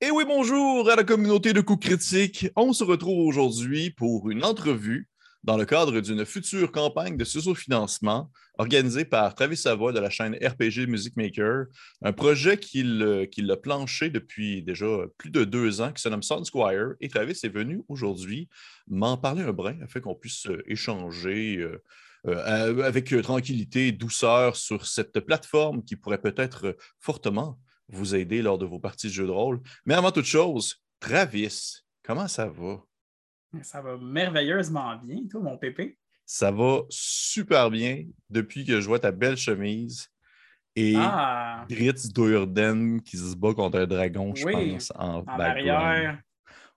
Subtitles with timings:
[0.00, 2.46] Et oui, bonjour à la communauté de coups critiques.
[2.54, 5.08] On se retrouve aujourd'hui pour une entrevue
[5.42, 10.34] dans le cadre d'une future campagne de sous-financement organisée par Travis Savoie de la chaîne
[10.34, 11.64] RPG Music Maker,
[12.02, 13.02] un projet qu'il
[13.50, 16.94] a planché depuis déjà plus de deux ans qui se nomme Sound Squire.
[17.00, 18.48] Et Travis est venu aujourd'hui
[18.86, 21.56] m'en parler un brin afin qu'on puisse échanger.
[21.56, 21.82] Euh,
[22.26, 28.58] euh, avec tranquillité et douceur sur cette plateforme qui pourrait peut-être fortement vous aider lors
[28.58, 29.60] de vos parties de jeu de rôle.
[29.86, 32.82] Mais avant toute chose, Travis, comment ça va?
[33.62, 35.98] Ça va merveilleusement bien, toi, mon pépé.
[36.26, 40.08] Ça va super bien depuis que je vois ta belle chemise
[40.76, 41.64] et ah.
[41.68, 46.20] Dritz Durden qui se bat contre un dragon, je pense, en, en arrière.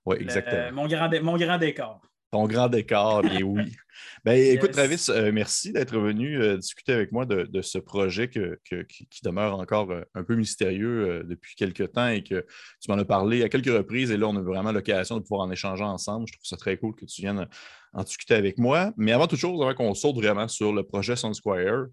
[0.06, 0.72] Oui, exactement.
[0.72, 2.02] mon, grand mon grand décor.
[2.32, 3.76] Ton grand décor, bien oui.
[4.24, 8.40] Ben, Écoute, Travis, euh, merci d'être venu euh, discuter avec moi de, ce projet qui,
[9.24, 12.46] demeure encore euh, un peu mystérieux depuis quelques temps et que
[12.80, 14.12] tu m'en as parlé à quelques reprises.
[14.12, 16.26] Et là, on a vraiment l'occasion de pouvoir en échanger ensemble.
[16.28, 17.48] Je trouve ça très cool que tu viennes
[17.94, 18.94] en discuter avec moi.
[18.96, 21.88] Mais avant toute chose, avant qu'on saute vraiment sur le projet Sun Square,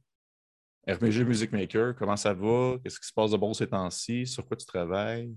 [0.88, 2.76] RPG Music Maker, comment ça va?
[2.82, 4.26] Qu'est-ce qui se passe de bon ces temps-ci?
[4.26, 5.34] Sur quoi tu travailles?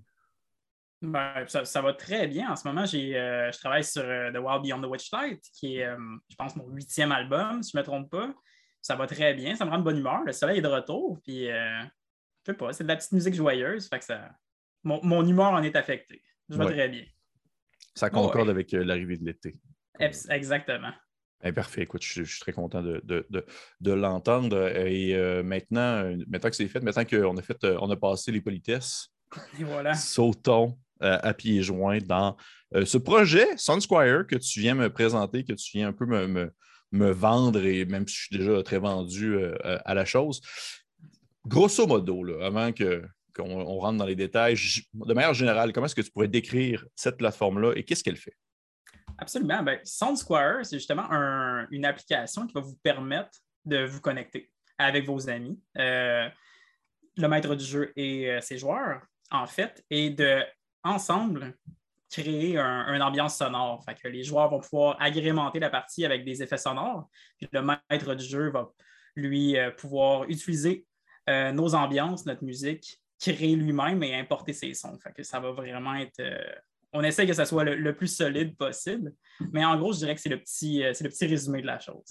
[1.01, 2.51] Ben, ça, va très bien.
[2.51, 5.85] En ce moment, euh, je travaille sur euh, The Wild Beyond the Witchlight, qui est,
[5.85, 5.97] euh,
[6.29, 8.31] je pense, mon huitième album, si je ne me trompe pas.
[8.81, 10.21] Ça va très bien, ça me rend de bonne humeur.
[10.23, 11.85] Le soleil est de retour, puis je
[12.45, 14.31] sais pas, c'est de la petite musique joyeuse, fait que ça...
[14.83, 16.23] mon, humeur en est affectée.
[16.49, 17.05] Je vais très bien.
[17.95, 19.59] Ça concorde avec l'arrivée de l'été.
[19.99, 20.91] Exactement.
[21.43, 24.67] Eh, parfait, écoute, je, suis très content de, de, l'entendre.
[24.75, 29.13] Et maintenant, maintenant que c'est fait, maintenant qu'on a fait, on a passé les politesses,
[29.59, 29.93] et voilà.
[29.93, 32.35] sautons à pieds joints dans
[32.75, 36.51] euh, ce projet Sunsquire que tu viens me présenter, que tu viens un peu me,
[37.11, 40.41] vendre, et même si je suis déjà très vendu euh, à la chose.
[41.45, 44.55] Grosso modo, avant qu'on rentre dans les détails,
[44.93, 48.35] de manière générale, comment est-ce que tu pourrais décrire cette plateforme-là et qu'est-ce qu'elle fait?
[49.17, 49.63] Absolument.
[49.63, 51.07] Ben, SoundSquire, c'est justement
[51.71, 56.31] une application qui va vous permettre de vous connecter avec vos amis, le
[57.27, 60.43] maître du jeu et ses joueurs, en fait, et de
[60.83, 61.55] ensemble
[62.11, 63.83] créer un, une ambiance sonore.
[63.83, 67.09] Fait que les joueurs vont pouvoir agrémenter la partie avec des effets sonores.
[67.37, 68.69] Puis le maître du jeu va
[69.15, 70.85] lui euh, pouvoir utiliser
[71.29, 74.99] euh, nos ambiances, notre musique, créer lui-même et importer ses sons.
[75.01, 76.19] Fait que ça va vraiment être.
[76.19, 76.37] Euh,
[76.93, 79.13] on essaie que ça soit le, plus solide possible.
[79.53, 82.03] Mais en gros, je dirais que c'est le petit, le petit résumé de la chose.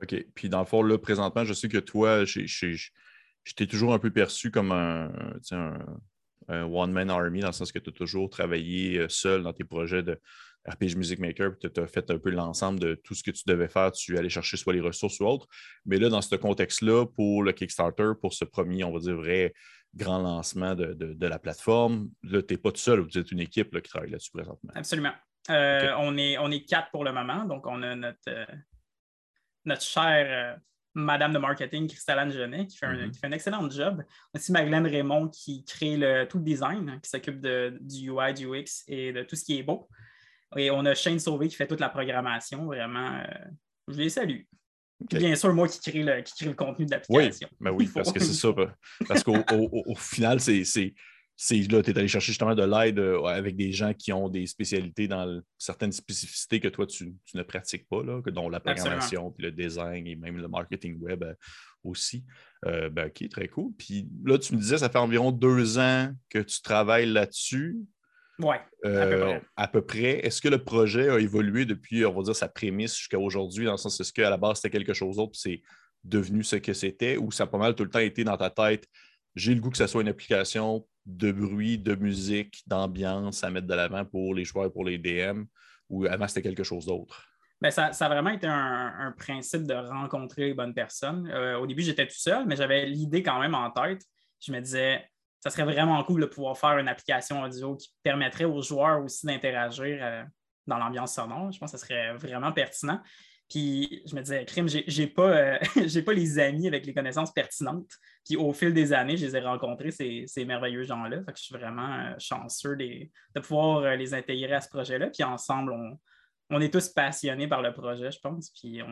[0.00, 0.14] OK.
[0.34, 4.10] Puis dans le fond, là, présentement, je sais que toi, je t'ai toujours un peu
[4.10, 5.10] perçu comme un
[6.48, 10.02] one-man army, dans le sens que tu as toujours travaillé euh, seul dans tes projets
[10.02, 10.20] de
[10.66, 13.42] RPG Music Maker, puis tu as fait un peu l'ensemble de tout ce que tu
[13.46, 13.92] devais faire.
[13.92, 15.46] Tu allais chercher soit les ressources ou autres.
[15.86, 19.54] Mais là, dans ce contexte-là, pour le Kickstarter, pour ce premier, on va dire, vrai
[19.94, 23.80] grand lancement de, la plateforme, là, tu n'es pas tout seul, vous êtes une équipe
[23.80, 24.72] qui travaille là-dessus présentement.
[24.74, 25.14] Absolument.
[25.50, 28.44] Euh, on, est, on est quatre pour le moment, donc on a notre, euh,
[29.64, 30.58] notre cher
[30.94, 33.10] Madame de marketing, Christelle Genet, qui fait, un, mm-hmm.
[33.10, 34.02] qui fait un excellent job.
[34.34, 38.46] Aussi Magdalene Raymond, qui crée le, tout le design, hein, qui s'occupe du UI, du
[38.46, 39.88] UX et de tout ce qui est beau.
[40.56, 42.64] Et on a Shane Sauvé qui fait toute la programmation.
[42.66, 43.24] Vraiment, euh,
[43.88, 44.42] je les salue.
[45.00, 47.48] Bien sûr, moi qui crée le, qui crée le contenu de l'application.
[47.52, 48.48] Oui, ben oui parce que c'est ça.
[49.06, 50.94] Parce qu'au final, c'est
[51.40, 54.28] c'est là, tu es allé chercher justement de l'aide euh, avec des gens qui ont
[54.28, 59.30] des spécialités dans certaines spécificités que toi, tu, ne pratiques pas, là, dont la programmation,
[59.30, 61.34] puis le design et même le marketing web euh,
[61.84, 62.24] aussi.
[62.66, 63.72] Euh, ben, OK, très cool.
[63.78, 67.78] Puis là, tu me disais, ça fait environ deux ans que tu travailles là-dessus.
[68.40, 68.56] Oui,
[69.56, 70.26] à peu près.
[70.26, 73.72] Est-ce que le projet a évolué depuis, on va dire, sa prémisse jusqu'à aujourd'hui, dans
[73.72, 75.62] le sens, est-ce qu'à la base, c'était quelque chose d'autre, puis c'est
[76.02, 78.50] devenu ce que c'était, ou ça a pas mal tout le temps été dans ta
[78.50, 78.88] tête,
[79.36, 83.66] j'ai le goût que ça soit une application de bruit, de musique, d'ambiance à mettre
[83.66, 85.44] de l'avant pour les joueurs, pour les DM,
[85.88, 87.24] ou avant c'était quelque chose d'autre?
[87.60, 91.28] Ben, ça, ça, a vraiment été un, principe de rencontrer les bonnes personnes.
[91.32, 94.02] Euh, au début, j'étais tout seul, mais j'avais l'idée quand même en tête.
[94.40, 95.04] Je me disais,
[95.40, 99.26] ça serait vraiment cool de pouvoir faire une application audio qui permettrait aux joueurs aussi
[99.26, 100.22] d'interagir euh,
[100.68, 101.50] dans l'ambiance sonore.
[101.50, 103.00] Je pense que ce serait vraiment pertinent.
[103.48, 105.58] Puis je me disais, crime, j'ai pas, euh,
[106.04, 107.90] pas les amis avec les connaissances pertinentes.
[108.24, 111.22] Puis au fil des années, je les ai rencontrés, ces, merveilleux gens-là.
[111.24, 115.08] Fait que je suis vraiment euh, chanceux de, pouvoir euh, les intégrer à ce projet-là.
[115.08, 115.72] Puis ensemble,
[116.50, 118.50] on, est tous passionnés par le projet, je pense.
[118.50, 118.82] Puis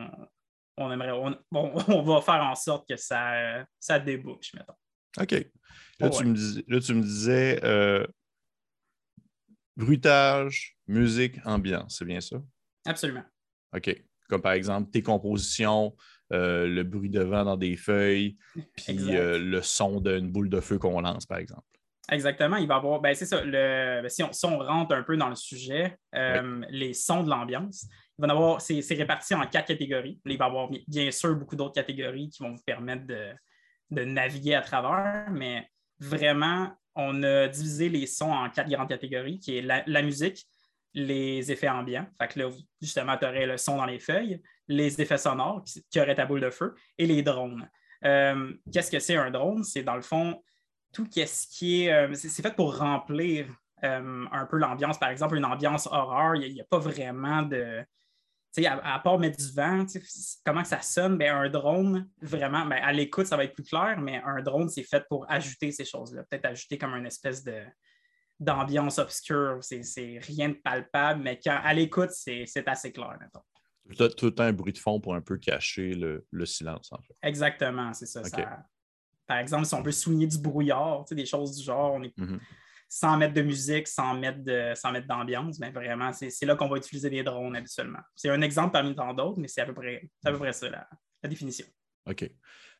[0.75, 1.11] on, aimerait,
[1.51, 4.73] on, va faire en sorte que ça, ça débouche, mettons.
[5.19, 5.33] OK.
[5.99, 7.61] Là, tu, me disais, là tu me disais
[9.75, 12.37] bruitage, musique, ambiance, c'est bien ça?
[12.85, 13.23] Absolument.
[13.75, 15.95] OK comme par exemple tes compositions,
[16.33, 18.37] euh, le bruit de vent dans des feuilles,
[18.75, 21.63] puis euh, le son d'une boule de feu qu'on lance, par exemple.
[22.09, 25.17] Exactement, il va y avoir, ben c'est ça, le, ben, si, on, rentre un peu
[25.17, 27.85] dans le sujet, euh, les sons de l'ambiance,
[28.17, 30.19] il va y avoir, c'est, réparti en quatre catégories.
[30.25, 34.55] il va y avoir bien sûr beaucoup d'autres catégories qui vont vous permettre de, naviguer
[34.55, 35.69] à travers, mais
[35.99, 40.45] vraiment, on a divisé les sons en quatre grandes catégories, qui est la, musique,
[40.93, 42.49] les effets ambiants, fait que là,
[42.81, 46.41] justement, tu aurais le son dans les feuilles, les effets sonores, qui, auraient ta boule
[46.41, 47.69] de feu, et les drones.
[48.03, 49.63] Euh, qu'est-ce que c'est un drone?
[49.63, 50.41] C'est dans le fond
[50.93, 51.93] tout ce qui est.
[51.93, 53.47] Euh, c'est fait pour remplir
[53.83, 54.97] euh, un peu l'ambiance.
[54.99, 57.83] Par exemple, une ambiance horreur, il n'y a, pas vraiment de.
[58.65, 59.85] À, à, part mettre du vent,
[60.43, 63.99] comment ça sonne, ben, un drone, vraiment, ben, à l'écoute, ça va être plus clair,
[63.99, 66.23] mais un drone, c'est fait pour ajouter ces choses-là.
[66.23, 67.61] Peut-être ajouter comme une espèce de,
[68.39, 69.59] d'ambiance obscure.
[69.61, 73.17] C'est, rien de palpable, mais quand, à l'écoute, c'est, assez clair,
[73.97, 77.01] Tout, tout le temps un bruit de fond pour un peu cacher le, silence, en
[77.01, 77.15] fait.
[77.23, 78.65] Exactement, c'est ça, ça.
[79.25, 82.13] Par exemple, si on veut souligner du brouillard, des choses du genre, on est
[82.89, 84.39] sans mettre de musique, sans mettre,
[85.07, 87.99] d'ambiance, mais vraiment, c'est, là qu'on va utiliser des drones habituellement.
[88.15, 90.69] C'est un exemple parmi tant d'autres, mais c'est à peu près, à peu près ça
[90.69, 90.87] la,
[91.29, 91.65] définition.
[92.09, 92.29] OK.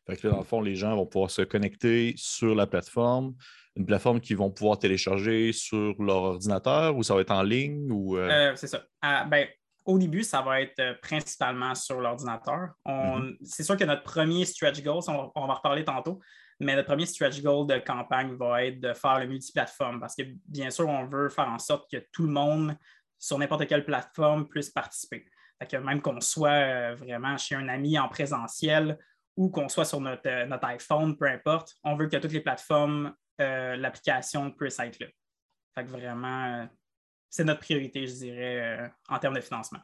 [0.06, 3.34] Fait que dans le fond, les gens vont pouvoir se connecter sur la plateforme,
[3.78, 7.90] une plateforme qu'ils vont pouvoir télécharger sur leur ordinateur ou ça va être en ligne
[7.92, 8.18] ou.
[8.18, 8.28] Euh?
[8.28, 8.82] Euh, c'est ça.
[9.00, 9.46] Ah, ben,
[9.86, 12.70] au début, ça va être euh, principalement sur l'ordinateur.
[12.84, 13.36] Mhm.
[13.42, 16.18] C'est sûr que notre premier stretch goal, on, va en reparler tantôt,
[16.58, 20.22] mais notre premier stretch goal de campagne va être de faire le multiplateforme parce que
[20.46, 22.76] bien sûr, on veut faire en sorte que tout le monde
[23.16, 25.24] sur n'importe quelle plateforme puisse participer.
[25.70, 28.98] que même qu'on soit vraiment chez un ami en présentiel
[29.36, 33.12] ou qu'on soit sur notre, notre, iPhone, peu importe, on veut que toutes les plateformes,
[33.38, 35.06] l'application puisse être là.
[35.74, 36.68] Fait que vraiment,
[37.30, 39.80] c'est notre priorité, je dirais, euh, en termes de financement.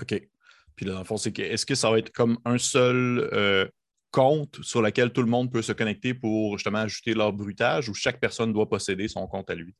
[0.00, 0.28] OK.
[0.76, 3.28] Puis là, dans le fond, c'est que est-ce que ça va être comme un seul
[3.32, 3.66] euh,
[4.10, 7.94] compte sur lequel tout le monde peut se connecter pour justement ajouter leur bruitage ou
[7.94, 9.74] chaque personne doit posséder son compte à lui?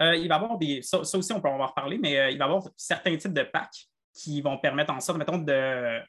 [0.00, 0.82] Euh, il va y avoir des.
[0.82, 3.88] Ça, aussi, on peut en reparler, mais il va y avoir certains types de packs
[4.12, 6.00] qui vont permettre en sorte, mettons, de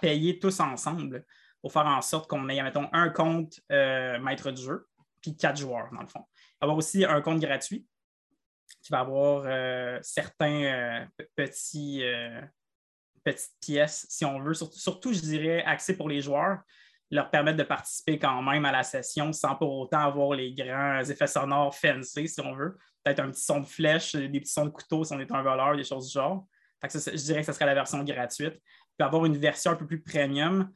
[0.00, 1.24] payer tous ensemble
[1.60, 4.86] pour faire en sorte qu'on ait, mettons, un compte maître du jeu,
[5.20, 6.24] puis quatre joueurs, dans le fond.
[6.60, 7.86] Il avoir aussi un compte gratuit
[8.82, 11.04] qui va avoir euh, certains euh,
[11.36, 12.40] petits, euh,
[13.24, 16.60] petites pièces, si on veut, surtout, je dirais, axés pour les joueurs,
[17.10, 21.02] leur permettre de participer quand même à la session sans pour autant avoir les grands
[21.02, 22.76] effets sonores fancy, si on veut.
[23.02, 25.42] Peut-être un petit son de flèche, des petits sons de couteau si on est un
[25.42, 26.46] voleur, des choses du genre.
[26.82, 28.60] je dirais que ce serait la version gratuite.
[28.98, 30.70] Puis avoir une version un peu plus premium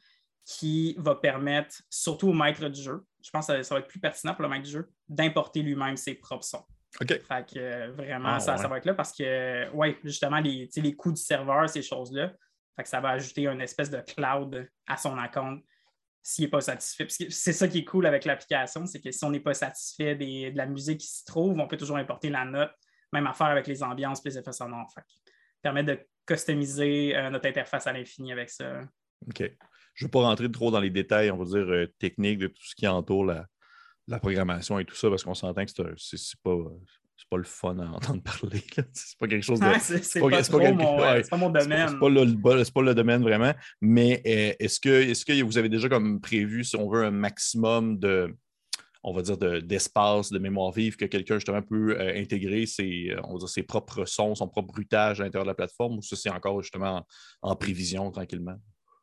[0.44, 4.00] qui va permettre, surtout au maître du jeu, je pense que ça va être plus
[4.00, 6.64] pertinent pour le maître du jeu, d'importer lui-même ses propres sons.
[7.00, 7.08] OK.
[7.08, 10.68] Fait que euh, vraiment, ah, ça, ça, va être là parce que, oui, justement, les,
[10.76, 12.32] les coûts du serveur, ces choses-là,
[12.76, 15.60] fait que ça va ajouter une espèce de cloud à son account
[16.22, 17.06] s'il n'est pas satisfait.
[17.08, 20.56] C'est ça qui est cool avec l'application, c'est que si on n'est pas satisfait de
[20.56, 22.72] la musique qui s'y trouve, on peut toujours importer la note,
[23.12, 24.90] même affaire avec les ambiances et les effets sonores.
[24.94, 25.02] Fait
[25.62, 28.82] permet de customiser euh, notre interface à l'infini avec ça.
[29.28, 29.50] OK.
[29.94, 32.46] Je ne veux pas rentrer trop dans les détails, on va dire, euh, techniques de
[32.46, 33.46] tout ce qui entoure la,
[34.08, 36.56] la programmation et tout ça, parce qu'on s'entend que c'est pas,
[37.30, 38.62] pas le fun à entendre parler.
[38.92, 39.66] C'est pas quelque chose de.
[39.80, 40.70] c'est pas, pas,
[41.36, 41.88] mon, domaine.
[41.88, 43.54] C'est pas, le, pas le domaine vraiment.
[43.80, 47.10] Mais euh, est-ce que, est que vous avez déjà comme prévu, si on veut, un
[47.10, 48.34] maximum de
[49.04, 53.32] on va dire, d'espace, de, mémoire vive que quelqu'un justement peut euh, intégrer ses, on
[53.32, 56.14] va dire, ses propres sons, son propre bruitage à l'intérieur de la plateforme, ou ça,
[56.14, 57.04] c'est encore justement
[57.40, 58.54] en prévision tranquillement?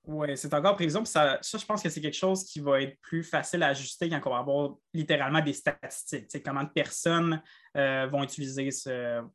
[0.06, 1.03] Oui, c'est encore prévision.
[1.06, 4.22] ça, je pense que c'est quelque chose qui va être plus facile à ajuster quand
[4.25, 6.44] on va avoir littéralement des statistiques.
[6.44, 7.41] comment de personnes
[7.77, 8.70] euh, vont utiliser,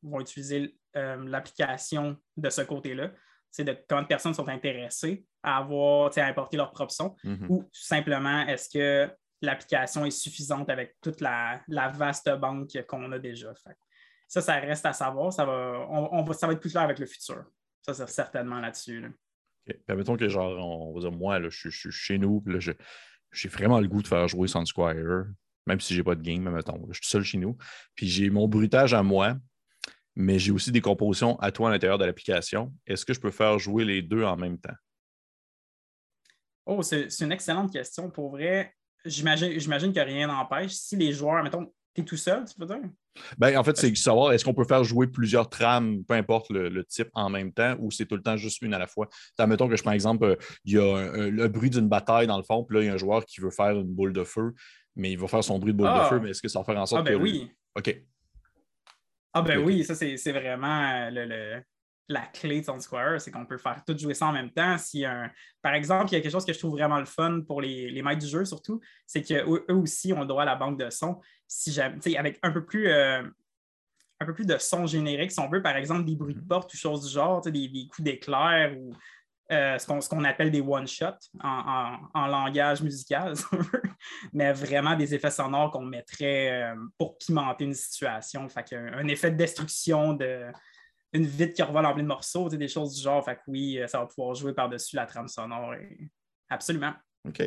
[0.02, 3.12] vont utiliser euh, l'application de ce côté-là.
[3.50, 7.46] C'est de combien de personnes sont intéressées à avoir, à importer leur propre son, mm-hmm.
[7.48, 13.52] ou simplement est-ce que l'application est suffisante avec toute la, vaste banque qu'on a déjà?
[14.26, 15.32] ça, ça reste à savoir.
[15.32, 17.44] Ça va, on, ça va être plus clair avec le futur.
[17.82, 19.00] Ça, c'est certainement là-dessus.
[19.00, 19.23] là dessus
[19.86, 22.74] Permettons que, genre, on va dire, moi, là, je, suis chez nous, puis là,
[23.32, 25.24] j'ai vraiment le goût de faire jouer Sun Squire,
[25.66, 26.86] même si j'ai pas de game, mettons.
[26.90, 27.56] Je suis seul chez nous.
[27.94, 29.36] Puis j'ai mon bruitage à moi,
[30.14, 32.72] mais j'ai aussi des compositions à toi à l'intérieur de l'application.
[32.86, 34.74] Est-ce que je peux faire jouer les deux en même temps?
[36.66, 38.10] Oh, c'est une excellente question.
[38.10, 40.72] Pour vrai, j'imagine que rien n'empêche.
[40.72, 42.80] Si les joueurs, mettons, tu es tout seul, tu peux dire?
[43.38, 46.84] Ben, en fait, c'est savoir est-ce qu'on peut faire jouer plusieurs trames, peu importe le,
[46.84, 49.08] type, en même temps, ou c'est tout le temps juste une à la fois?
[49.38, 52.44] Admettons que je prends exemple, euh, il y a le bruit d'une bataille dans le
[52.44, 54.52] fond, puis là, il y a un joueur qui veut faire une boule de feu,
[54.96, 56.08] mais il va faire son bruit de boule de ah!
[56.08, 57.22] feu, mais est-ce que ça va faire en sorte ah, ben que.
[57.22, 57.50] oui.
[57.76, 57.96] OK.
[59.32, 61.60] Ah, ben oui, ça, c'est vraiment le,
[62.08, 64.78] la clé de son Square, c'est qu'on peut faire tout jouer ça en même temps.
[64.78, 65.30] Si un...
[65.60, 67.90] Par exemple, il y a quelque chose que je trouve vraiment le fun pour les,
[67.90, 70.88] les maîtres du jeu, surtout, c'est qu'eux aussi ont le droit à la banque de
[70.90, 71.20] son.
[71.46, 72.90] Si avec un peu plus
[74.20, 76.72] un peu plus de son générique, si on veut, par exemple, des bruits de porte
[76.72, 78.94] ou choses du genre, des, des coups d'éclair ou
[79.52, 83.34] euh, ce qu'on appelle des one-shots en, langage musical,
[84.32, 88.48] mais vraiment des effets sonores qu'on mettrait euh, pour pimenter une situation.
[88.48, 90.50] Fait un, effet de destruction de
[91.12, 93.22] une vitre qui revole en plein de morceaux, des choses du genre.
[93.22, 95.74] Fait que oui, euh, ça va pouvoir jouer par-dessus la trame sonore.
[96.48, 96.94] Absolument.
[97.28, 97.42] OK.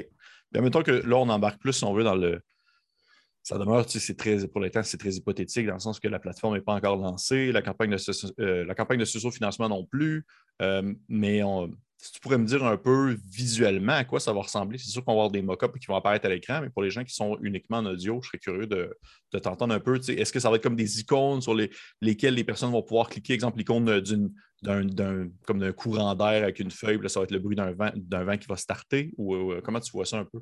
[0.51, 2.42] Bien, mettons que là, on embarque plus, si on veut, dans le,
[3.48, 6.56] ça demeure, c'est très, pour l'instant, c'est très hypothétique dans le sens que la plateforme
[6.56, 10.25] n'est pas encore lancée, la campagne de, euh, la campagne de financement non plus.
[10.62, 11.42] Euh, mais
[11.98, 15.01] si tu pourrais me dire un peu visuellement à quoi ça va ressembler, c'est sûr
[15.06, 17.16] qu'on va avoir des mock-ups qui vont apparaître à l'écran, mais pour les gens qui
[17.16, 18.94] sont uniquement en audio, je serais curieux de,
[19.42, 19.96] t'entendre un peu.
[19.96, 21.56] Est-ce que ça va être comme des icônes sur
[22.01, 23.86] lesquelles les personnes vont pouvoir cliquer, exemple l'icône
[24.62, 27.92] d'un, comme d'un courant d'air avec une feuille, ça va être le bruit d'un vent,
[27.96, 30.42] vent qui va starter, ou euh, comment tu vois ça un peu?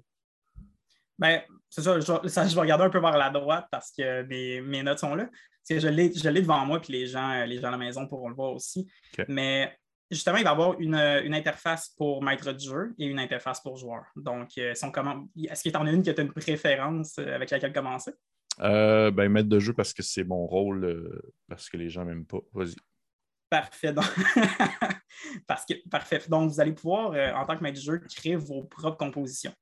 [1.19, 1.41] Ben,
[1.75, 2.00] c'est ça
[2.48, 5.29] je, vais regarder un peu vers la droite parce que mes, notes sont là.
[5.70, 6.10] je l'ai,
[6.41, 8.88] devant moi, puis les gens, les gens à la maison pourront le voir aussi.
[9.27, 9.77] Mais
[10.10, 13.75] justement, il va y avoir une, interface pour maître de jeu et une interface pour
[13.75, 14.05] joueur.
[14.15, 17.74] Donc, euh, est-ce qu'il y en a une qui a une préférence euh, avec laquelle
[17.74, 18.13] commencer?
[18.62, 22.25] Euh, ben, maître de jeu parce que c'est mon rôle, parce que les gens m'aiment
[22.25, 22.39] pas.
[22.53, 22.75] Vas-y.
[23.50, 23.91] Parfait.
[23.91, 24.05] Donc...
[25.48, 26.22] parce que, parfait.
[26.29, 29.53] Donc, vous allez pouvoir, en tant que maître de jeu, créer vos propres compositions.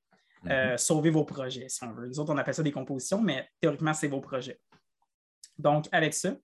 [0.50, 0.78] Euh, mhm.
[0.78, 2.06] sauver vos projets, si on veut.
[2.06, 4.60] Les autres, on appelle ça des compositions, mais théoriquement, c'est vos projets.
[5.58, 6.34] Donc, avec ça,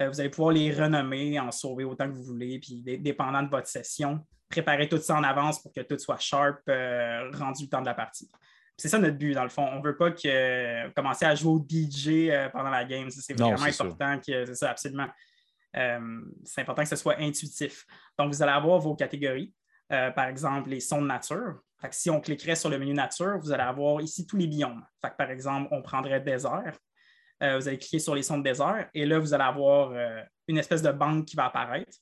[0.00, 3.50] euh, vous allez pouvoir les renommer, en sauver autant que vous voulez, puis dépendant de
[3.50, 7.68] votre session, préparer tout ça en avance pour que tout soit sharp, euh, rendu le
[7.68, 8.30] temps de la partie.
[8.76, 9.66] C'est ça notre but, dans le fond.
[9.70, 13.10] On ne veut pas que, commencer à jouer au DJ pendant la game.
[13.10, 15.08] C'est vraiment important que c'est ça, absolument.
[15.74, 17.84] c'est important que ce soit intuitif.
[18.18, 19.52] Donc, vous allez avoir vos catégories.
[19.90, 21.60] par exemple, les sons de nature
[21.90, 24.84] si on cliquerait sur le menu nature, vous allez avoir ici tous les biomes.
[25.00, 26.76] par exemple, on prendrait désert.
[27.42, 30.22] Euh, vous allez cliquer sur les sons de désert et là, vous allez avoir euh,
[30.46, 31.96] une espèce de banque qui va apparaître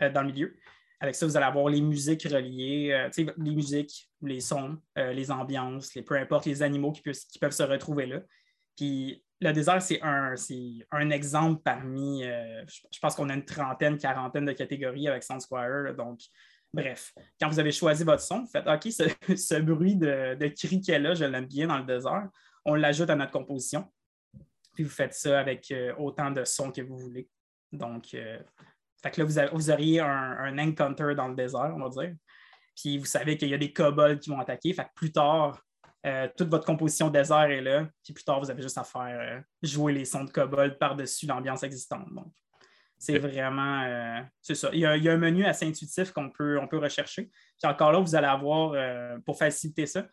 [0.00, 0.56] euh, dans le milieu.
[1.00, 6.02] Avec ça, vous allez avoir les musiques reliées, les musiques, les sons, les ambiances, les,
[6.02, 8.20] peu importe les animaux qui, peuvent, se retrouver là.
[8.76, 14.52] Puis le désert, c'est un, exemple parmi, je pense qu'on a une trentaine, quarantaine de
[14.52, 15.94] catégories avec SoundSquire.
[15.96, 16.20] Donc,
[16.72, 18.82] Bref, quand vous avez choisi votre son, vous faites OK,
[19.36, 22.28] ce, bruit de, de criquet-là, je l'aime bien dans le désert.
[22.64, 23.90] On l'ajoute à notre composition.
[24.74, 27.28] Puis vous faites ça avec euh, autant de sons que vous voulez.
[27.72, 28.38] Donc, euh,
[29.02, 32.14] fait que là, vous, auriez un, un, encounter dans le désert, on va dire.
[32.76, 34.72] Puis vous savez qu'il y a des kobolds qui vont attaquer.
[34.72, 35.60] Fait que plus tard,
[36.06, 37.88] euh, toute votre composition désert est là.
[38.04, 41.62] Puis plus tard, vous avez juste à faire jouer les sons de kobold par-dessus l'ambiance
[41.62, 42.06] existante.
[43.00, 43.82] C'est vraiment.
[43.82, 44.68] Euh, c'est ça.
[44.74, 47.30] Il y, a, un menu assez intuitif qu'on peut, on peut rechercher.
[47.58, 50.06] Puis encore là, vous allez avoir, euh, pour faciliter ça,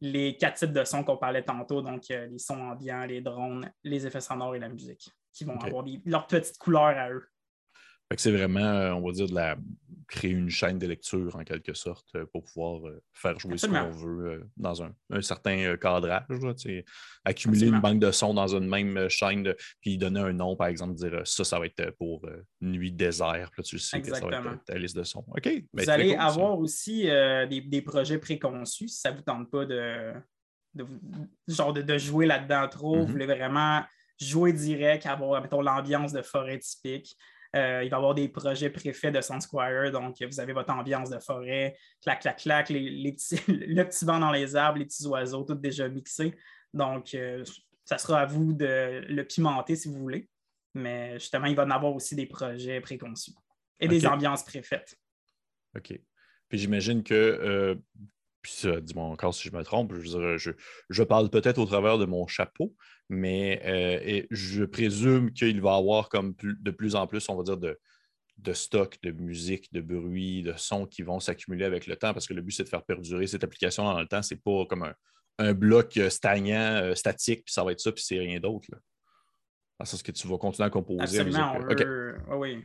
[0.00, 3.70] les quatre types de sons qu'on parlait tantôt, donc euh, les sons ambiants, les drones,
[3.84, 7.28] les effets sonores et la musique, qui vont avoir leurs petites couleurs à eux
[8.16, 9.56] c'est vraiment, euh, on va dire, de la
[10.08, 13.66] créer une chaîne de lecture en quelque sorte euh, pour pouvoir euh, faire jouer ce
[13.66, 14.92] qu'on veut dans un,
[15.22, 16.24] certain cadrage.
[17.24, 20.94] accumuler une banque de sons dans une même chaîne, puis donner un nom, par exemple,
[20.94, 22.26] dire ça, ça va être pour
[22.60, 23.50] Nuit désert.
[23.52, 25.24] Puis tu sais que ça va être ta liste de sons.
[25.28, 25.48] OK.
[25.72, 30.12] vous allez avoir aussi des, projets préconçus si ça ne vous tente pas de,
[31.48, 32.96] genre de, jouer là-dedans trop.
[32.96, 33.10] Vous mm-hmm.
[33.10, 33.82] voulez vraiment
[34.20, 37.16] jouer direct, avoir, mettons, l'ambiance de forêt typique.
[37.54, 39.90] Euh, il va y avoir des projets préfaits de Sound Squire.
[39.92, 44.18] Donc, vous avez votre ambiance de forêt, clac, clac, clac, les, petits, le petit vent
[44.18, 46.34] dans les arbres, les petits oiseaux, tout déjà mixé.
[46.72, 47.44] Donc, euh,
[47.84, 50.28] ça sera à vous de le pimenter si vous voulez.
[50.74, 53.32] Mais justement, il va y en avoir aussi des projets préconçus
[53.78, 54.96] et des ambiances préfaites.
[55.76, 55.98] OK.
[56.48, 57.74] Puis j'imagine que euh,
[58.42, 62.74] puis dis-moi encore si je me trompe, je, parle peut-être au travers de mon chapeau,
[63.08, 67.44] mais euh, je présume qu'il va y avoir comme de plus en plus, on va
[67.44, 67.78] dire, de,
[68.38, 72.26] de stock, de musique, de bruit, de sons qui vont s'accumuler avec le temps, parce
[72.26, 74.22] que le but, c'est de faire perdurer cette application dans le temps.
[74.22, 74.92] C'est pas comme
[75.38, 78.68] un, bloc euh, stagnant, euh, statique, puis ça va être ça, puis c'est rien d'autre.
[79.84, 81.02] C'est que tu vas continuer à composer.
[81.02, 81.58] Absolument,
[82.36, 82.64] oui.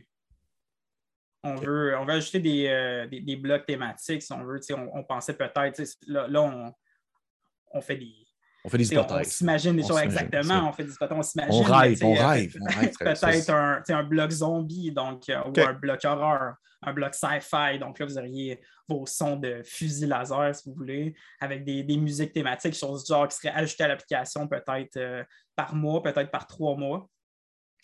[1.44, 4.60] On veut, on veut ajouter euh, des, blocs thématiques, si on veut.
[4.92, 6.74] On, pensait peut-être, là, là
[7.72, 8.12] on, fait des.
[8.64, 9.28] On fait des hypothèses.
[9.28, 10.68] On, s'imagine des choses exactement.
[10.68, 11.54] On fait des hypothèses, on s'imagine.
[11.54, 12.56] On rêve, on rêve.
[12.98, 17.78] Peut-être un, un, bloc zombie, donc, euh, ou un bloc horreur, un bloc sci-fi.
[17.78, 22.32] Donc là, vous auriez vos sons de fusil laser, si vous voulez, avec des, musiques
[22.32, 25.22] thématiques, choses du genre qui seraient ajoutées à l'application peut-être euh,
[25.54, 27.08] par mois, peut-être par trois mois.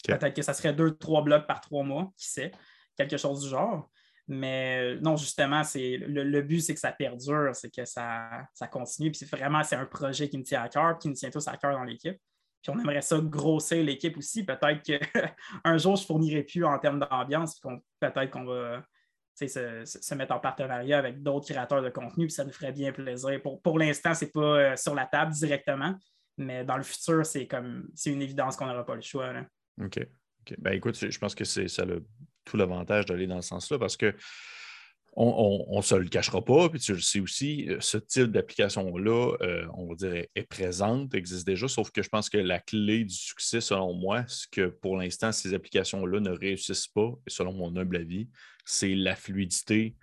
[0.04, 2.52] Peut-être que ça serait deux, trois blocs par trois mois, qui sait
[2.96, 3.90] quelque chose du genre.
[4.26, 9.10] Mais non, justement, c'est le, but, c'est que ça perdure, c'est que ça, ça continue.
[9.10, 11.56] Puis vraiment, c'est un projet qui me tient à cœur, qui me tient tous à
[11.56, 12.18] cœur dans l'équipe.
[12.62, 14.42] Puis on aimerait ça grossir l'équipe aussi.
[14.42, 17.60] Peut-être qu'un jour, je fournirai plus en termes d'ambiance.
[18.00, 18.82] Peut-être qu'on va
[19.34, 22.92] se, se, mettre en partenariat avec d'autres créateurs de contenu, puis ça nous ferait bien
[22.92, 23.42] plaisir.
[23.42, 25.94] Pour, pour l'instant, ce n'est pas euh, sur la table directement,
[26.38, 29.32] mais dans le futur, c'est comme c'est une évidence qu'on n'aura pas le choix.
[29.82, 30.06] OK.
[30.58, 31.86] Ben, écoute, je pense que ça a
[32.44, 34.14] tout l'avantage d'aller dans ce sens-là parce que
[35.16, 39.36] on ne se le cachera pas, puis tu le sais aussi, euh, ce type d'application-là,
[39.42, 43.04] euh, on va dire, est, présente, existe déjà, sauf que je pense que la clé
[43.04, 47.76] du succès, selon moi, c'est que pour l'instant, ces applications-là ne réussissent pas, selon mon
[47.76, 48.28] humble avis,
[48.64, 49.94] c'est la fluidité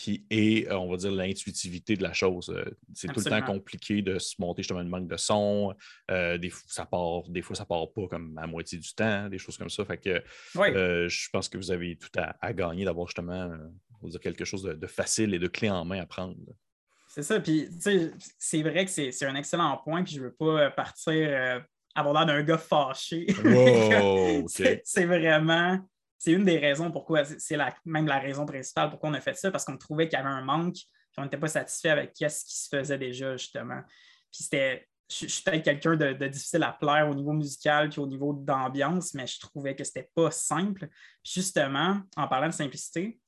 [0.00, 2.54] puis, et, euh, on va dire, l'intuitivité de la chose.
[2.94, 5.74] c'est tout le temps compliqué de se monter justement une manque de son.
[6.08, 9.56] des, ça part, des fois, ça part pas comme à moitié du temps, des choses
[9.56, 9.84] comme ça.
[9.84, 10.22] Fait que
[10.54, 13.50] je pense que vous avez tout à gagner d'avoir justement
[14.06, 16.36] dire quelque chose de, facile et de clé en main à prendre.
[17.08, 17.40] C'est ça.
[17.40, 17.68] Puis,
[18.38, 20.04] c'est vrai que c'est un excellent point.
[20.04, 21.58] Puis, je ne veux pas euh, partir euh,
[21.94, 23.26] avoir l'air d'un gars fâché.
[24.84, 25.78] c'est vraiment.
[26.18, 29.50] C'est une des raisons pourquoi, c'est même la raison principale pourquoi on a fait ça,
[29.50, 32.44] parce qu'on trouvait qu'il y avait un manque, puis on n'était pas satisfait avec ce
[32.44, 33.80] qui se faisait déjà, justement.
[34.32, 38.06] Puis c'était je, suis peut-être quelqu'un de, difficile à plaire au niveau musical puis au
[38.06, 40.88] niveau d'ambiance, mais je trouvais que c'était pas simple.
[41.24, 43.18] justement, en parlant de simplicité,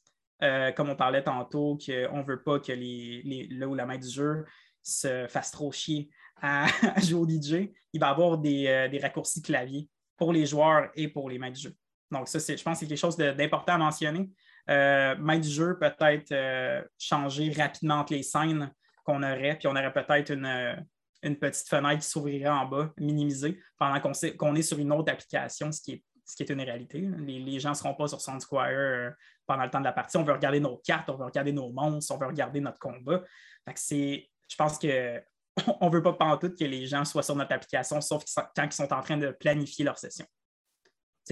[0.42, 3.98] euh, comme on parlait tantôt, qu'on ne veut pas que les, là où la main
[3.98, 4.44] du jeu
[4.82, 6.66] se fasse trop chier à,
[7.02, 11.08] jouer au DJ, il va y avoir euh, des, raccourcis clavier pour les joueurs et
[11.08, 11.74] pour les mains du jeu.
[12.10, 14.30] Donc, ça, je pense que c'est quelque chose d'important à mentionner.
[14.68, 18.72] Euh, main du jeu peut-être euh, changer rapidement les scènes
[19.04, 24.00] qu'on aurait, puis on aurait peut-être une, petite fenêtre qui s'ouvrirait en bas, minimisée, pendant
[24.00, 26.02] qu'on est sur une autre application, ce qui
[26.38, 27.00] est une réalité.
[27.18, 29.10] Les, gens ne seront pas sur Soundsquire euh,
[29.46, 30.16] pendant le temps de la partie.
[30.16, 33.22] On veut regarder nos cartes, on veut regarder nos monstres, on veut regarder notre combat.
[33.66, 34.86] je pense qu'on
[35.86, 38.24] ne veut pas pantoute que les gens soient sur notre application, sauf
[38.54, 40.26] quand ils sont en train de planifier leur session.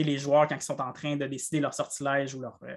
[0.03, 2.77] Les joueurs, quand ils sont en train de décider leur sortilège ou leur, euh,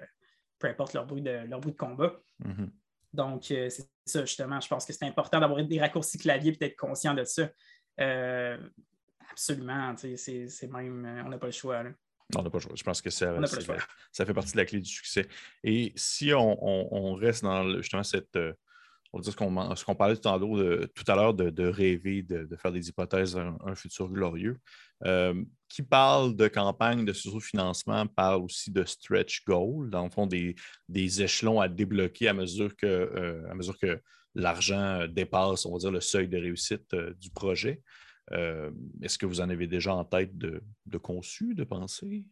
[0.58, 2.20] peu importe leur bruit de, leur bruit de combat.
[2.44, 2.70] Mm-hmm.
[3.12, 4.60] Donc, euh, c'est ça, justement.
[4.60, 7.50] Je pense que c'est important d'avoir des raccourcis clavier et d'être conscient de ça.
[9.30, 9.94] absolument.
[9.96, 11.82] C'est même, on n'a pas le choix.
[12.34, 13.36] Non, pas Je pense que ça,
[14.10, 15.26] ça fait partie de la clé du succès.
[15.62, 18.38] Et si on, reste dans justement cette.
[19.14, 22.88] Euh, on va dire ce qu'on parlait tout à l'heure de, rêver, de, faire des
[22.88, 24.58] hypothèses un, un futur glorieux.
[25.04, 30.26] Euh, qui parle de campagne de sous-financement parle aussi de stretch goal, dans le fond,
[30.26, 30.54] des,
[31.22, 33.96] échelons à débloquer à mesure que, euh,
[34.34, 37.82] l'argent dépasse, on va dire, le seuil de réussite du projet.
[38.32, 38.70] Euh,
[39.02, 40.62] est-ce que vous en avez déjà en tête de,
[40.98, 42.24] conçu, de pensée?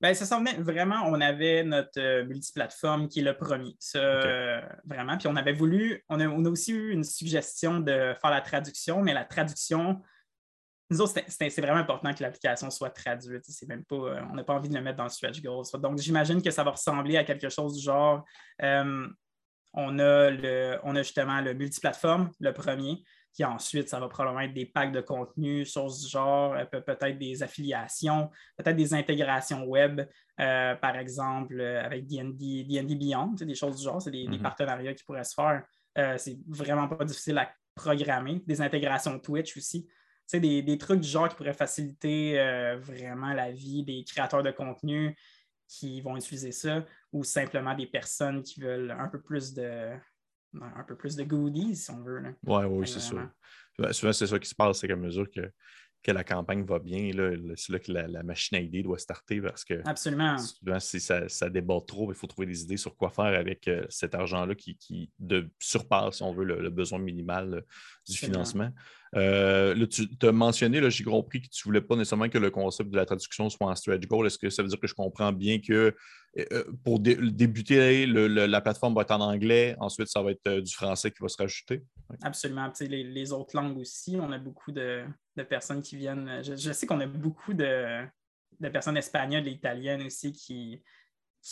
[0.00, 3.76] Bien, ça semblait vraiment, on avait notre euh, multiplateforme qui est le premier.
[3.78, 5.16] Ça, euh, vraiment.
[5.16, 9.14] Puis on avait voulu, on a, aussi eu une suggestion de faire la traduction, mais
[9.14, 10.02] la traduction,
[10.90, 13.44] nous autres, c'est vraiment important que l'application soit traduite.
[13.48, 13.96] C'est même pas,
[14.30, 15.64] on n'a pas envie de le mettre dans le stretch goals.
[15.80, 18.22] Donc, j'imagine que ça va ressembler à quelque chose du genre.
[19.76, 23.04] On, a le, on a justement le multiplateforme, le premier.
[23.36, 27.18] Puis ensuite, ça va probablement être des packs de contenu, choses du genre, euh, peut-être
[27.18, 30.00] des affiliations, peut-être des intégrations web,
[30.40, 34.00] euh, par exemple, euh, avec DD, Beyond, des choses du genre.
[34.00, 34.40] C'est des, mhm.
[34.40, 35.62] partenariats qui pourraient se faire.
[36.18, 38.42] c'est vraiment pas difficile à programmer.
[38.46, 39.86] Des intégrations Twitch aussi.
[40.32, 42.36] Des, des trucs du genre qui pourraient faciliter
[42.80, 45.14] vraiment la vie des créateurs de contenu
[45.68, 46.84] qui vont utiliser ça
[47.16, 49.92] ou simplement des personnes qui veulent un peu plus de,
[50.60, 52.22] un peu plus de goodies, si on veut.
[52.46, 53.28] Oui, oui, c'est sûr.
[53.92, 55.50] Souvent, c'est ça qui se passe, c'est qu'à mesure que,
[56.02, 57.10] que, la campagne va bien,
[57.56, 60.38] c'est là que la, machine à idées doit starter parce que Absolument.
[60.38, 63.66] souvent, si ça, ça, déborde trop, il faut trouver des idées sur quoi faire avec
[63.68, 67.60] euh, cet argent-là qui, qui de, surpasse, si on veut, le, besoin minimal euh,
[68.06, 68.70] du financement.
[69.14, 72.90] Euh, tu as mentionné, j'ai compris que tu ne voulais pas nécessairement que le concept
[72.90, 74.26] de la traduction soit en stretch goal.
[74.26, 75.94] Est-ce que ça veut dire que je comprends bien que
[76.38, 80.74] euh, pour débuter, la plateforme va être en anglais, ensuite ça va être euh, du
[80.74, 81.82] français qui va se rajouter?
[82.22, 82.70] Absolument.
[82.80, 85.04] Les, les, autres langues aussi, on a beaucoup de,
[85.48, 86.42] personnes qui viennent.
[86.42, 88.04] Je, sais qu'on a beaucoup de,
[88.72, 90.82] personnes espagnoles et italiennes aussi qui,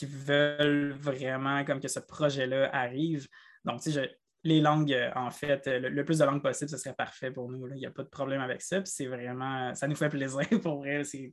[0.03, 3.27] veulent vraiment comme que ce projet-là arrive.
[3.65, 3.81] Donc,
[4.43, 7.67] les langues, en fait, euh, le, plus de langues possible, ce serait parfait pour nous.
[7.69, 8.85] Il n'y a pas de problème avec ça.
[8.85, 11.03] c'est vraiment, ça nous fait plaisir pour vrai.
[11.05, 11.33] C'est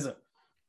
[0.00, 0.18] ça.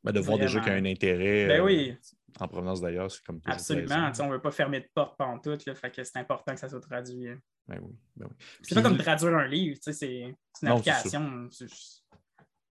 [0.05, 1.91] Ben, de voir déjà qu'il y a un intérêt ben oui.
[1.91, 4.11] Euh, en provenance d'ailleurs, c'est comme Absolument.
[4.19, 5.57] On ne veut pas fermer de porte pendant tout.
[5.57, 7.27] fait que c'est important que ça soit traduit.
[7.67, 8.35] Ben oui, ben oui.
[8.61, 9.77] C'est pas comme traduire un livre.
[9.81, 11.49] C'est une application.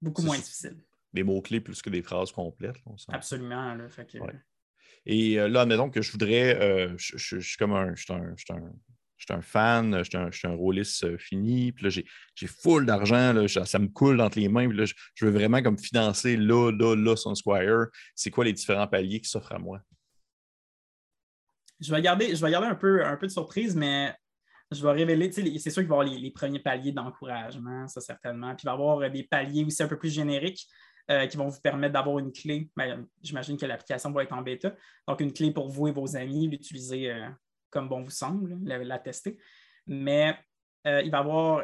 [0.01, 0.77] beaucoup moins difficile.
[1.13, 2.77] Des mots-clés plus que des phrases complètes.
[3.09, 3.75] Absolument.
[3.75, 4.19] Là, fait que...
[5.07, 8.37] Et euh, là, admettons que je voudrais, euh, je, suis comme un, je suis un,
[8.37, 8.73] suis un
[9.41, 14.39] fan, je suis un, un fini, puis là, j'ai full d'argent, ça me coule entre
[14.39, 17.87] les mains, puis là, je, veux vraiment comme financer là, là, là, son Squire.
[18.15, 19.81] C'est quoi les différents paliers qui s'offrent à moi?
[21.81, 24.15] Je vais garder, je vais garder un, peu, un peu de surprise, mais
[24.71, 28.55] je vais révéler, c'est sûr qu'il va y avoir les, premiers paliers d'encouragement, ça certainement.
[28.55, 30.67] Puis il va y avoir des paliers aussi un peu plus génériques
[31.09, 32.69] euh, qui vont vous permettre d'avoir une clé.
[32.77, 34.75] Ben, j'imagine que l'application va être en bêta.
[35.07, 37.29] Donc, une clé pour vous et vos amis, l'utiliser euh,
[37.71, 39.39] comme bon vous semble, la, tester.
[39.87, 40.37] Mais
[40.87, 41.63] euh, il va y avoir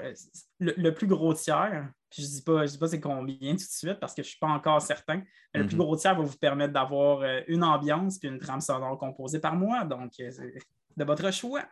[0.61, 4.15] le, plus gros tiers, je ne dis pas, pas c'est combien tout de suite parce
[4.15, 5.23] que je ne suis pas encore certain.
[5.55, 5.83] Mais Le plus mhm.
[5.83, 9.85] gros tiers va vous permettre d'avoir une ambiance et une trame sonore composée par moi.
[9.85, 11.65] Donc, de votre choix.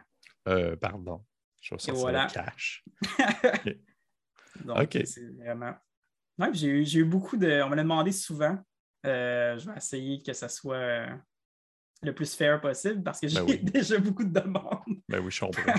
[0.80, 1.24] pardon.
[1.60, 2.84] Je vais sortir le cash.
[4.64, 5.74] Donc, c'est vraiment
[6.52, 7.62] j'ai eu, beaucoup de.
[7.62, 8.58] On me l'a demandé souvent.
[9.06, 11.16] Euh, je vais essayer que ça soit euh,
[12.02, 15.00] le plus fair possible parce que ben j'ai déjà beaucoup de demandes.
[15.08, 15.74] Ben oui, je comprends.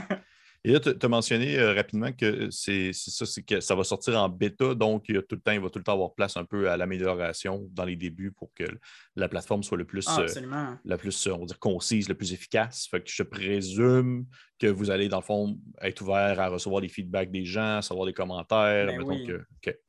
[0.64, 4.16] Et là, tu as mentionné euh, rapidement que c'est ça, c'est que ça va sortir
[4.22, 6.46] en bêta, donc il, tout le temps, il va tout le temps avoir place un
[6.46, 8.66] peu à l'amélioration dans les débuts pour que
[9.16, 10.24] la plateforme soit le plus, ah,
[10.86, 12.88] la plus on va dire, concise, le plus efficace.
[12.92, 14.28] Fait que je présume
[14.60, 17.82] que vous allez, dans le fond, être ouvert à recevoir des feedbacks des gens, à
[17.82, 18.86] savoir des commentaires.
[18.86, 19.26] Ben oui.
[19.64, 19.80] que,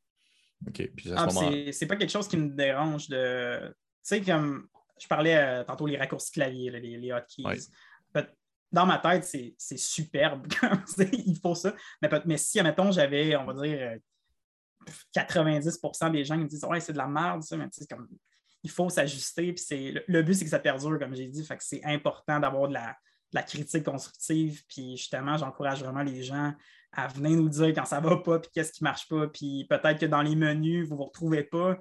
[0.66, 0.90] OK.
[1.14, 1.28] Ah,
[1.70, 3.68] c'est pas quelque chose qui me dérange de.
[3.68, 4.68] Tu sais, comme
[5.02, 7.68] je parlais euh, tantôt les raccourcis clavier, les, les, hotkeys.
[8.70, 10.46] Dans ma tête, c'est superbe.
[11.12, 11.74] il faut ça.
[12.00, 13.98] Mais, mais si, admettons, j'avais, on va dire,
[15.14, 18.08] 90% euh, des gens qui me disent Ouais, c'est de la merde, ça, mais comme
[18.62, 19.54] il faut s'ajuster.
[19.70, 21.44] Le, le, but, c'est que ça perdure, comme j'ai dit.
[21.44, 22.96] Fait que c'est important d'avoir de la,
[23.32, 24.62] la, critique constructive.
[24.68, 26.54] Puis justement, j'encourage vraiment les gens
[26.92, 29.26] à venir nous dire quand ça ne va pas, puis qu'est-ce qui ne marche pas,
[29.26, 31.78] puis peut-être que dans les menus, vous ne vous retrouvez pas.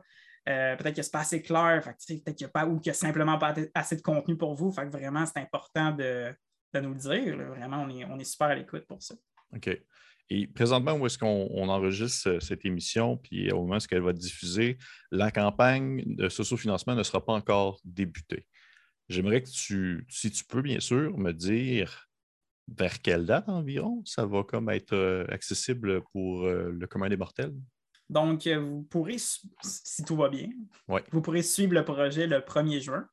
[0.49, 2.89] Euh, peut-être que ce n'est pas assez clair, peut-être qu'il n'y a pas ou qu'il
[2.89, 4.71] n'y a simplement pas assez de contenu pour vous.
[4.71, 6.33] Fait que vraiment, c'est important de,
[6.75, 7.37] nous le dire.
[7.37, 9.15] Vraiment, on est, on est super à l'écoute pour ça.
[9.53, 9.69] OK.
[10.33, 14.13] Et présentement, où est-ce qu'on enregistre euh, cette émission, puis au moment où elle va
[14.13, 14.77] diffuser,
[15.11, 18.47] la campagne de socio-financement ne sera pas encore débutée.
[19.09, 22.07] J'aimerais que tu, si tu peux, bien sûr, me dire
[22.77, 27.17] vers quelle date environ ça va comme être euh, accessible pour euh, le commun des
[27.17, 27.53] mortels?
[28.11, 30.49] Donc, euh, vous pourrez, si tout va bien,
[31.11, 33.07] vous pourrez suivre le projet le 1er juin.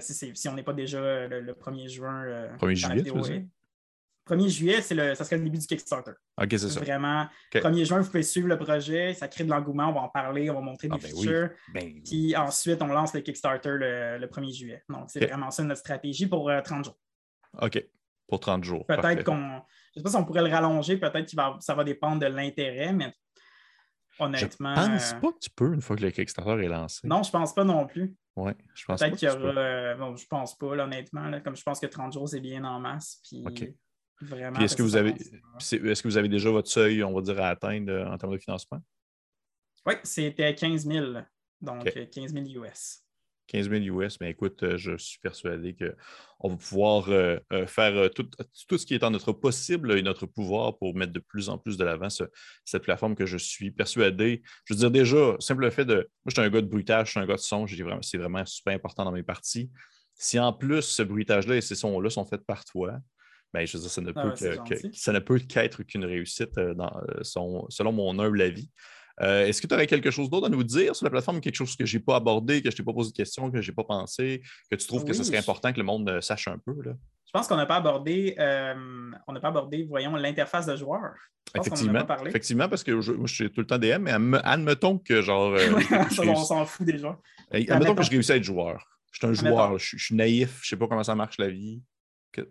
[0.00, 2.56] si, on n'est pas déjà le, 1er juin.
[2.58, 3.46] 1er juillet,
[4.28, 6.12] 1er juillet, le, ça serait le début du Kickstarter.
[6.40, 6.78] OK, c'est ça.
[6.80, 10.08] Vraiment, 1er juin, vous pouvez suivre le projet, ça crée de l'engouement, on va en
[10.08, 11.50] parler, on va montrer ah, des ben features.
[11.74, 14.84] Ben puis ensuite, on lance le Kickstarter le, 1er juillet.
[14.88, 16.98] Donc, c'est vraiment ça notre stratégie pour 30 jours.
[17.60, 17.84] OK
[18.28, 18.86] pour 30 jours.
[18.86, 19.38] Peut-être qu'on.
[19.94, 22.26] Je ne sais pas si on pourrait le rallonger, peut-être que ça va dépendre de
[22.26, 23.12] l'intérêt, mais
[24.18, 24.74] honnêtement.
[24.74, 27.06] Je pense pas que tu peux une fois que le Kickstarter est lancé.
[27.06, 28.14] Non, je pense pas non plus.
[28.36, 29.48] Oui, je pense Peut-être qu'il y aura.
[29.58, 31.40] Euh, je pense pas, honnêtement.
[31.42, 33.20] comme je pense que 30 jours, c'est bien en masse.
[33.28, 33.44] Puis
[34.20, 34.58] Vraiment.
[34.60, 35.14] est-ce que, vous avez,
[35.58, 38.32] est-ce que vous avez déjà votre seuil, on va dire, à atteindre euh, en termes
[38.32, 38.80] de financement?
[39.86, 41.12] Oui, c'était 15 000.
[41.60, 43.04] Donc, 15 000 US.
[43.48, 48.10] 15 000 US, mais écoute, euh, je suis persuadé qu'on va pouvoir euh, euh, faire
[48.10, 48.28] tout,
[48.78, 51.76] ce qui est en notre possible et notre pouvoir pour mettre de plus en plus
[51.76, 54.42] de l'avant cette plateforme que je suis persuadé.
[54.66, 55.94] Je veux dire, déjà, simple fait de.
[55.94, 57.66] Moi, je suis un gars de bruitage, je suis un gars de son,
[58.02, 59.70] c'est vraiment super important dans mes parties.
[60.14, 62.98] Si en plus ce bruitage-là et ces sons-là sont faits par toi,
[63.54, 68.42] ben, je veux dire, ça ne ah peut, qu'être qu'une réussite dans, selon mon humble
[68.42, 68.70] avis.
[69.20, 71.56] Euh, est-ce que tu aurais quelque chose d'autre à nous dire sur la plateforme, quelque
[71.56, 73.70] chose que je n'ai pas abordé, que je t'ai pas posé de questions, que je
[73.70, 76.48] n'ai pas pensé, que tu trouves que ce serait important que le monde euh, sache
[76.48, 76.74] un peu?
[76.84, 78.74] Je pense qu'on n'a pas abordé, euh,
[79.26, 81.14] on n'a pas abordé, voyons, l'interface de joueur.
[81.54, 85.22] Effectivement, effectivement, parce que je, moi, je suis tout le temps DM, mais admettons que
[85.22, 85.56] genre.
[86.18, 87.18] on s'en fout des joueurs.
[87.50, 88.84] Admettons, que je réussis à être joueur.
[89.12, 91.48] Je suis un joueur, je, suis naïf, je ne sais pas comment ça marche la
[91.48, 91.80] vie.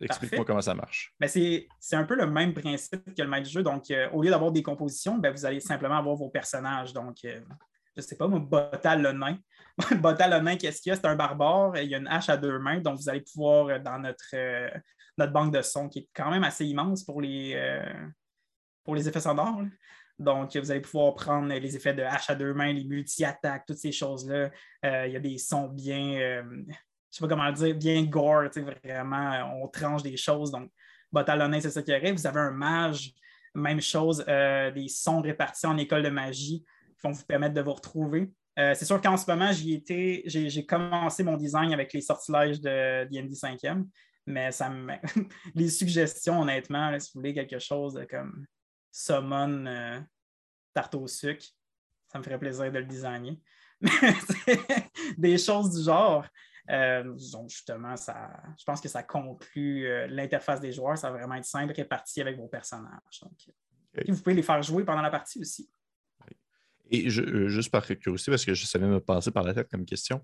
[0.01, 1.13] Explique-moi comment ça marche.
[1.19, 3.63] Ben, c'est un peu le même principe que le maître jeu.
[3.63, 6.93] Donc, euh, au lieu d'avoir des compositions, ben, vous allez simplement avoir vos personnages.
[6.93, 7.39] Donc, euh,
[7.95, 9.37] je ne sais pas, moi, Botal le nain.
[10.01, 10.95] Botal le nain, qu'est-ce qu'il y a?
[10.95, 11.77] C'est un barbare.
[11.77, 12.79] Il y a une hache à deux mains.
[12.79, 14.35] Donc, vous allez pouvoir, euh, dans notre,
[15.17, 17.81] notre banque de son, qui est quand même assez immense pour les,
[18.83, 19.63] pour les effets sonores.
[20.19, 23.77] Donc, vous allez pouvoir prendre les effets de hache à deux mains, les multi-attaques, toutes
[23.77, 24.49] ces choses-là.
[24.83, 26.43] il y a des sons bien
[27.17, 28.43] je sais pas comment le dire, bien gore,
[28.83, 30.51] vraiment, on tranche des choses.
[30.51, 30.71] Donc,
[31.11, 32.13] Botalonais, c'est ça qui arrive.
[32.13, 33.11] Vous avez un mage,
[33.55, 37.61] même chose, euh, des sons répartis en école de magie qui vont vous permettre de
[37.61, 38.31] vous retrouver.
[38.59, 42.61] Euh, c'est sûr qu'en ce moment, j'y étais, j'ai commencé mon design avec les sortilèges
[42.61, 43.87] de D&D 5e,
[44.27, 44.93] mais ça me...
[45.55, 48.45] les suggestions, honnêtement, si vous voulez quelque chose comme
[48.91, 49.99] summon euh,
[50.71, 51.45] tarte au sucre,
[52.11, 53.37] ça me ferait plaisir de le designer.
[55.17, 56.25] des choses du genre.
[56.67, 60.97] Donc, justement, ça, je pense que ça conclut l'interface des joueurs.
[60.97, 63.21] Ça va vraiment être simple, réparti avec vos personnages.
[63.21, 65.69] Donc, vous pouvez les faire jouer pendant la partie aussi.
[66.89, 70.23] Et juste par curiosité, parce que je savais me passer par la tête comme question,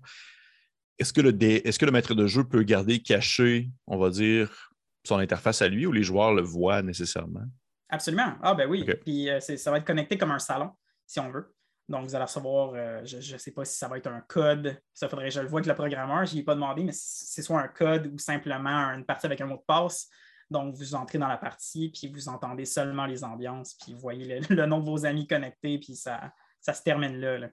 [0.98, 4.70] est-ce que, le est-ce que le maître de jeu peut garder caché, on va dire,
[5.04, 7.44] son interface à lui ou les joueurs le voient nécessairement?
[7.88, 8.34] Absolument.
[8.42, 8.84] Ah, ben oui.
[9.02, 10.70] Puis euh, ça va être connecté comme un salon,
[11.06, 11.53] si on veut.
[11.88, 14.80] Donc, vous allez recevoir, euh, je ne sais pas si ça va être un code.
[14.94, 16.24] Ça faudrait que je le vois avec le programmeur.
[16.24, 19.40] Je n'y ai pas demandé, mais c'est soit un code ou simplement une partie avec
[19.40, 20.08] un mot de passe.
[20.50, 24.40] Donc, vous entrez dans la partie, puis vous entendez seulement les ambiances, puis vous voyez
[24.48, 27.48] le, nom de vos amis connectés, puis ça, ça se termine là.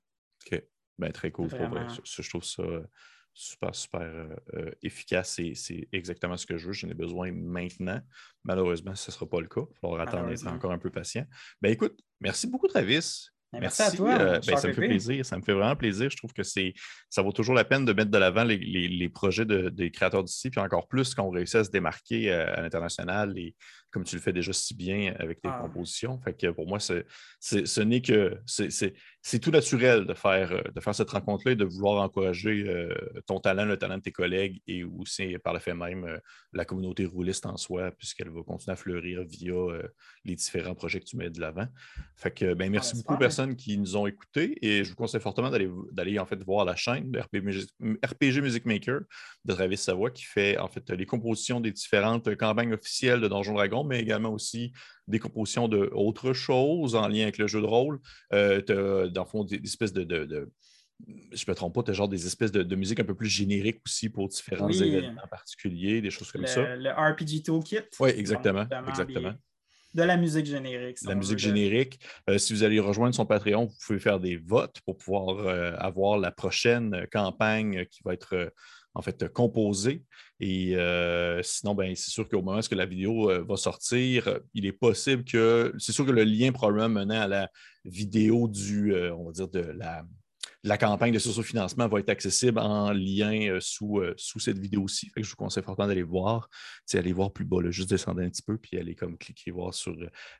[0.45, 0.63] OK.
[0.97, 1.49] Ben, très cool.
[1.49, 2.63] Je, trouve ça
[3.33, 5.39] super, super euh, euh, efficace.
[5.55, 6.73] C'est exactement ce que je veux.
[6.73, 7.99] J'en ai besoin maintenant.
[8.43, 9.61] Malheureusement, ce ne sera pas le cas.
[9.69, 11.25] Il falloir attendre d'être encore un peu patient.
[11.61, 13.29] Ben écoute, merci beaucoup, Travis.
[13.53, 14.17] Ben, merci, à toi.
[14.19, 15.25] Euh, ben, ça me fait plaisir.
[15.25, 16.09] Ça me fait vraiment plaisir.
[16.09, 16.73] Je trouve que c'est
[17.09, 20.61] ça vaut toujours la peine de mettre de l'avant les, projets des créateurs d'ici, puis
[20.61, 23.55] encore plus quand on réussit à se démarquer à l'international et
[23.91, 25.59] comme tu le fais déjà si bien avec tes ah.
[25.61, 26.19] compositions.
[26.19, 30.95] Fait que pour moi, ce n'est que c'est tout naturel de faire, euh, de faire
[30.95, 32.93] cette rencontre-là et de vouloir encourager euh,
[33.27, 36.17] ton talent, le talent de tes collègues et aussi par le fait même euh,
[36.53, 39.53] la communauté rouliste en soi, puisqu'elle va continuer à fleurir via
[40.25, 41.67] les différents projets que tu mets de l'avant.
[42.15, 45.21] Fait que ben, merci beaucoup aux personnes qui nous ont écoutés et je vous conseille
[45.21, 49.01] fortement d'aller en fait voir la chaîne de RPG, Music Maker
[49.45, 53.53] de Travis Savoie qui fait en fait les compositions des différentes campagnes officielles de Donjon
[53.53, 54.71] Dragon mais également aussi
[55.07, 57.99] des compositions d'autres choses en lien avec le jeu de rôle.
[58.33, 60.05] Euh, tu as, dans le fond, des, espèces de,
[61.31, 63.29] je ne me trompe pas, tu as genre des espèces de, musique un peu plus
[63.29, 66.75] génériques aussi pour différents événements particuliers, des choses comme ça.
[66.75, 67.89] Le RPG Toolkit.
[67.99, 68.67] Oui, exactement.
[68.87, 69.33] exactement.
[69.93, 70.99] De la musique générique.
[71.03, 71.99] la musique générique.
[72.29, 75.75] Euh, si vous allez rejoindre son Patreon, vous pouvez faire des votes pour pouvoir euh,
[75.79, 78.53] avoir la prochaine campagne qui va être
[78.93, 80.03] en fait composé.
[80.39, 84.65] Et euh, sinon, ben, c'est sûr qu'au moment où la vidéo euh, va sortir, il
[84.65, 85.73] est possible que.
[85.77, 87.49] C'est sûr que le lien probablement menant à la
[87.85, 90.03] vidéo du, euh, on va dire, de la,
[90.63, 95.11] la campagne de socio-financement va être accessible en lien euh, sous, euh, sous cette vidéo-ci.
[95.17, 96.49] Je vous conseille fortement d'aller voir.
[96.93, 99.95] Aller voir plus bas, juste descendre un petit peu, puis aller comme cliquer voir sur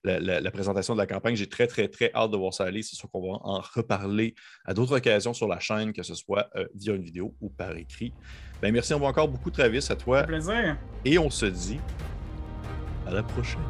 [0.06, 1.36] euh, la, présentation de la campagne.
[1.36, 2.84] J'ai très, très, très hâte de voir ça aller.
[2.84, 6.50] C'est sûr qu'on va en reparler à d'autres occasions sur la chaîne, que ce soit
[6.76, 8.14] via une vidéo ou par écrit.
[8.62, 10.20] Ben, merci encore beaucoup, Travis, à toi.
[10.20, 10.78] Un plaisir.
[11.06, 11.80] Et on se dit
[13.08, 13.62] à la prochaine.